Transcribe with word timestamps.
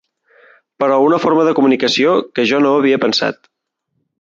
Però 0.83 0.95
una 1.09 1.19
forma 1.27 1.45
de 1.49 1.53
comunicació 1.59 2.17
que 2.39 2.49
jo 2.53 2.63
no 2.67 2.75
havia 2.81 3.01
pensat. 3.05 3.39